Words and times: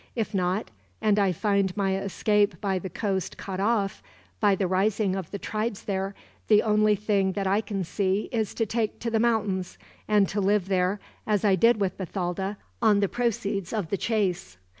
If 0.15 0.33
not, 0.33 0.71
and 0.99 1.19
I 1.19 1.31
find 1.31 1.77
my 1.77 1.95
escape 1.95 2.59
by 2.59 2.79
the 2.79 2.89
coast 2.89 3.37
cut 3.37 3.59
off, 3.59 4.01
by 4.39 4.55
the 4.55 4.65
rising 4.65 5.15
of 5.15 5.29
the 5.29 5.37
tribes 5.37 5.83
there, 5.83 6.15
the 6.47 6.63
only 6.63 6.95
thing 6.95 7.33
that 7.33 7.45
I 7.45 7.61
can 7.61 7.83
see 7.83 8.27
is 8.31 8.55
to 8.55 8.65
take 8.65 8.97
to 9.01 9.11
the 9.11 9.19
mountains; 9.19 9.77
and 10.07 10.27
to 10.29 10.41
live 10.41 10.69
there, 10.69 10.99
as 11.27 11.45
I 11.45 11.53
did 11.53 11.79
with 11.79 11.99
Bathalda, 11.99 12.57
on 12.81 12.99
the 12.99 13.07
proceeds 13.07 13.73
of 13.73 13.91
the 13.91 13.97
chase. 13.97 14.57